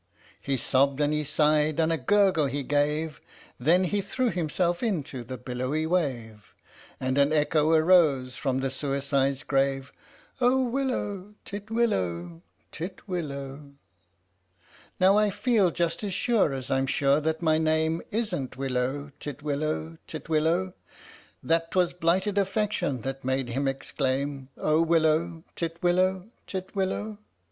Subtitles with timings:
[0.41, 3.21] "He sobbed and he sighed, and a gurgle he gave,
[3.59, 6.55] Then he threw himself into the billowy wave,
[6.99, 9.91] And an echo arose from the suicide's grave"
[10.41, 12.41] Oh willow, titwillow,
[12.71, 13.73] titwillow!"
[14.99, 19.99] Now I feel just as sure as I'm sure that my name Isn't willow, titwillow,
[20.07, 20.73] titwillow,
[21.43, 27.19] That 'twas blighted affection that made him exclaim" Oh willow, titwillow, titwillow!